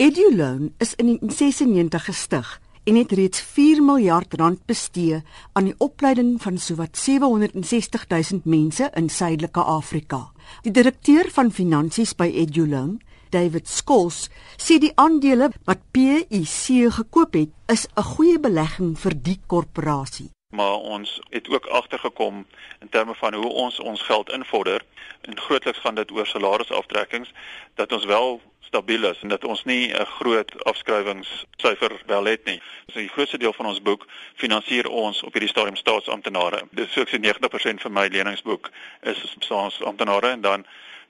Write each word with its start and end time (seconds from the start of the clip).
Eduloan 0.00 0.74
is 0.78 0.94
in 0.94 1.06
1996 1.06 2.04
gestig 2.04 2.60
en 2.84 2.94
het 2.94 3.12
reeds 3.12 3.40
4 3.40 3.82
miljard 3.84 4.34
rand 4.34 4.64
bestee 4.64 5.18
aan 5.52 5.64
die 5.68 5.74
opleiding 5.76 6.38
van 6.42 6.56
sowat 6.58 6.96
760 6.96 8.06
000 8.08 8.40
mense 8.44 8.90
in 8.94 9.10
Suidelike 9.10 9.60
Afrika. 9.60 10.22
Die 10.62 10.72
direkteur 10.72 11.28
van 11.30 11.52
finansies 11.52 12.16
by 12.16 12.30
Eduloan, 12.32 12.96
David 13.28 13.68
Skols, 13.68 14.30
sê 14.56 14.80
die 14.80 14.94
aandele 14.96 15.52
wat 15.68 15.84
PIC 15.92 16.88
gekoop 16.96 17.36
het, 17.36 17.52
is 17.68 17.86
'n 17.92 18.02
goeie 18.16 18.40
belegging 18.40 18.96
vir 18.98 19.22
die 19.22 19.40
korporasie 19.46 20.30
maar 20.50 20.74
ons 20.74 21.20
het 21.30 21.48
ook 21.48 21.66
agtergekom 21.66 22.46
in 22.80 22.88
terme 22.88 23.14
van 23.14 23.34
hoe 23.34 23.52
ons 23.52 23.80
ons 23.80 24.02
geld 24.02 24.30
invorder 24.30 24.84
en 25.20 25.38
grootliks 25.38 25.78
gaan 25.78 25.94
dit 25.94 26.10
oor 26.10 26.26
salarisuaftrekkings 26.26 27.32
dat 27.74 27.92
ons 27.92 28.04
wel 28.04 28.40
stabiel 28.70 29.08
is 29.10 29.22
en 29.22 29.32
dat 29.34 29.44
ons 29.44 29.64
nie 29.64 29.90
'n 29.90 30.06
groot 30.18 30.50
afskrywingssyfer 30.64 31.92
wel 32.06 32.24
het 32.24 32.44
nie. 32.44 32.60
So 32.92 32.98
die 32.98 33.08
grootste 33.08 33.38
deel 33.38 33.52
van 33.52 33.66
ons 33.66 33.82
boek 33.82 34.06
finansier 34.34 34.88
ons 34.88 35.22
op 35.22 35.32
hierdie 35.32 35.50
stadium 35.50 35.76
staatsamptenare. 35.76 36.62
Dis 36.70 36.92
so 36.92 37.00
ek 37.00 37.08
sê 37.08 37.18
90% 37.18 37.80
van 37.80 37.92
my 37.92 38.06
leningsboek 38.06 38.70
is 39.02 39.36
staatsamptenare 39.38 40.28
en 40.28 40.40
dan 40.40 40.66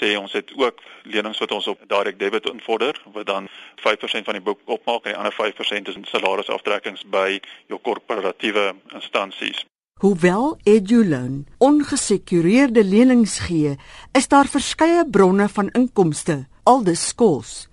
sê 0.00 0.16
ons 0.16 0.32
het 0.32 0.52
ook 0.56 0.80
lenings 1.02 1.38
wat 1.38 1.52
ons 1.52 1.66
op 1.66 1.78
direct 1.86 2.18
debit 2.18 2.46
invorder 2.46 3.02
wat 3.12 3.26
dan 3.26 3.48
5% 3.76 4.24
van 4.24 4.34
die 4.34 4.46
boek 4.48 4.60
opmaak 4.64 5.04
en 5.04 5.12
die 5.12 5.20
ander 5.20 5.36
5% 5.36 5.88
is 5.88 6.10
salarisuaftrekkings 6.10 7.04
by 7.04 7.40
jou 7.66 7.80
korporatiewe 7.80 8.74
instansies. 8.94 9.66
Hoewel 10.00 10.58
Eduloan 10.64 11.46
ongesekureerde 11.58 12.84
lenings 12.84 13.38
gee, 13.38 13.76
is 14.12 14.28
daar 14.28 14.46
verskeie 14.46 15.04
bronne 15.10 15.48
van 15.48 15.68
inkomste, 15.68 16.46
aldus 16.62 17.08
skols. 17.08 17.68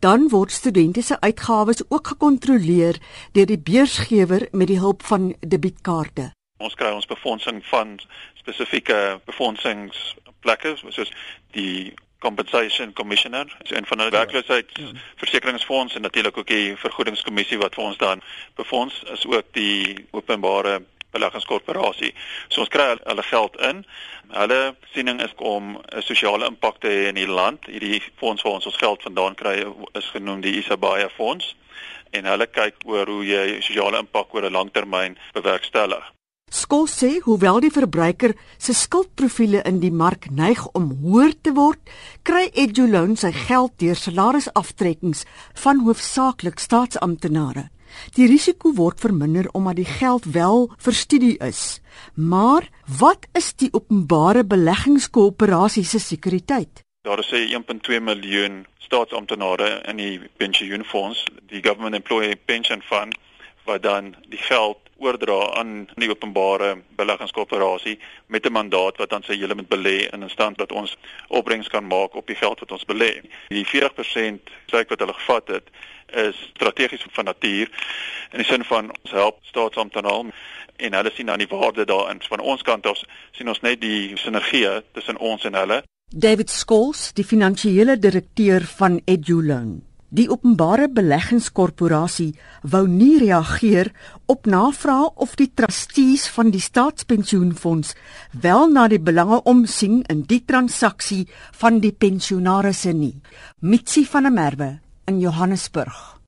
Dan 0.00 0.28
word 0.28 0.52
studente 0.52 1.02
se 1.02 1.20
uitgawes 1.20 1.82
ook 1.88 2.06
gekontroleer 2.06 2.98
deur 3.32 3.46
die 3.46 3.58
beursgewer 3.58 4.48
met 4.52 4.66
die 4.66 4.78
hulp 4.78 5.02
van 5.02 5.34
debietkaarte. 5.40 6.30
Ons 6.56 6.74
kry 6.74 6.92
ons 6.92 7.06
befondsing 7.06 7.64
van 7.68 7.98
spesifieke 8.34 9.20
befondsingsplekke 9.24 10.76
soos 10.76 11.12
die 11.56 11.94
compensation 12.20 12.92
commissioner 12.92 13.56
is 13.64 13.70
een 13.70 13.86
van 13.86 13.98
hulle 13.98 14.10
werkloosheidsversekeringsfonds 14.10 15.94
en 15.94 16.02
natuurlik 16.02 16.36
ook 16.36 16.46
die 16.46 16.76
vergoedingskommissie 16.76 17.58
wat 17.58 17.74
vir 17.74 17.84
ons 17.84 17.96
dan 17.96 18.20
befonds 18.60 19.02
is 19.12 19.26
ook 19.26 19.46
die 19.56 20.06
openbare 20.10 20.82
beleggingskorporasie. 21.12 22.14
So 22.48 22.60
ons 22.60 22.72
kry 22.72 22.96
hulle 23.04 23.22
geld 23.22 23.56
in. 23.70 23.84
Hulle 24.30 24.60
siening 24.94 25.22
is 25.22 25.34
om 25.36 25.76
'n 25.76 26.02
sosiale 26.02 26.46
impak 26.46 26.80
te 26.80 26.88
hê 26.88 27.08
in 27.08 27.14
die 27.14 27.26
land. 27.26 27.66
Hierdie 27.66 28.02
fonds 28.16 28.42
waar 28.42 28.52
ons 28.52 28.66
ons 28.66 28.76
geld 28.76 29.02
vandaan 29.02 29.34
kry 29.34 29.64
is 29.94 30.10
genoem 30.10 30.40
die 30.40 30.56
Isabaya 30.58 31.08
fonds 31.08 31.56
en 32.10 32.24
hulle 32.24 32.46
kyk 32.46 32.74
oor 32.84 33.06
hoe 33.06 33.24
jy 33.24 33.60
sosiale 33.60 33.98
impak 33.98 34.34
oor 34.34 34.44
'n 34.44 34.52
langtermyn 34.52 35.18
bewerkstellig. 35.32 36.04
Skol 36.50 36.88
sê 36.90 37.20
hoewel 37.22 37.60
die 37.60 37.70
verbruiker 37.70 38.32
se 38.58 38.74
skuldprofiele 38.74 39.62
in 39.62 39.78
die 39.78 39.92
mark 39.94 40.26
neig 40.34 40.64
om 40.74 40.88
hoër 41.02 41.36
te 41.42 41.52
word, 41.54 41.78
kry 42.26 42.50
Eduloan 42.58 43.14
sy 43.16 43.30
geld 43.46 43.76
deur 43.78 43.94
salarisaftrekkings 43.94 45.22
van 45.62 45.84
hoofsaaklik 45.86 46.58
staatsamptenare. 46.58 47.68
Die 48.16 48.26
risiko 48.26 48.74
word 48.74 49.00
verminder 49.00 49.48
omdat 49.52 49.76
die 49.76 49.88
geld 49.88 50.24
wel 50.32 50.68
vir 50.78 50.94
studie 50.94 51.36
is. 51.38 51.80
Maar 52.14 52.68
wat 52.98 53.26
is 53.32 53.52
die 53.54 53.72
openbare 53.72 54.44
beleggingskoöperasie 54.44 55.84
se 55.84 55.98
sekuriteit? 55.98 56.84
Daar 57.02 57.18
is 57.18 57.32
1.2 57.32 58.02
miljoen 58.02 58.66
staatsamptenare 58.78 59.82
in 59.88 59.96
die 59.96 60.20
pensioenfonds, 60.36 61.24
die 61.48 61.62
Government 61.62 61.94
Employee 61.94 62.36
Pension 62.36 62.82
Fund 62.82 63.16
wat 63.70 63.82
dan 63.82 64.14
die 64.28 64.42
geld 64.42 64.78
oordra 65.00 65.38
aan 65.58 65.88
die 65.94 66.10
openbare 66.10 66.70
beleggingskoöperasie 66.98 67.98
met 68.26 68.46
'n 68.46 68.52
mandaat 68.52 68.96
wat 68.96 69.10
dan 69.10 69.22
sê 69.24 69.32
julle 69.38 69.54
moet 69.54 69.74
belê 69.76 69.98
in 70.14 70.24
'n 70.24 70.34
stand 70.36 70.58
dat 70.58 70.72
ons 70.72 70.96
opbrengs 71.28 71.68
kan 71.68 71.86
maak 71.86 72.14
op 72.14 72.26
die 72.26 72.40
geld 72.42 72.60
wat 72.60 72.72
ons 72.72 72.84
belê. 72.92 73.12
Die 73.48 73.66
40% 73.66 74.40
sê 74.70 74.86
wat 74.88 75.00
hulle 75.00 75.18
gevat 75.20 75.48
het 75.48 75.66
is 76.26 76.36
strategies 76.54 77.06
van 77.10 77.24
natuur 77.24 77.68
in 78.32 78.38
die 78.38 78.50
sin 78.52 78.64
van 78.64 78.90
ons 79.02 79.10
help 79.10 79.38
staatsamptenare 79.42 80.32
en 80.76 80.94
hulle 80.94 81.10
sien 81.14 81.26
dan 81.26 81.38
die 81.38 81.48
waarde 81.48 81.84
daarin. 81.84 82.22
Van 82.28 82.40
ons 82.40 82.62
kant 82.62 82.86
af 82.86 83.00
sien 83.30 83.48
ons 83.48 83.60
net 83.60 83.80
die 83.80 84.16
sinergie 84.16 84.82
tussen 84.92 85.16
ons 85.16 85.44
en 85.44 85.54
hulle. 85.54 85.82
David 86.08 86.50
Scholes, 86.50 87.12
die 87.12 87.24
finansiële 87.24 87.98
direkteur 87.98 88.60
van 88.66 89.00
Eduloan. 89.04 89.89
Die 90.10 90.26
openbare 90.26 90.88
beleggingskorporasie 90.90 92.32
wou 92.66 92.82
nie 92.90 93.20
reageer 93.22 93.92
op 94.26 94.48
navrae 94.50 95.06
of 95.14 95.36
die 95.38 95.46
trustees 95.54 96.26
van 96.34 96.50
die 96.50 96.62
staatspensioenfonds 96.62 97.94
wel 98.42 98.66
na 98.74 98.88
die 98.90 98.98
belange 98.98 99.38
omsien 99.46 100.02
in 100.10 100.24
die 100.26 100.42
transaksie 100.42 101.28
van 101.62 101.78
die 101.78 101.94
pensionaarsse 101.94 102.90
nie. 102.90 103.20
Mitsi 103.60 104.02
van 104.04 104.26
der 104.26 104.34
Merwe 104.34 104.72
in 105.06 105.22
Johannesburg. 105.22 106.19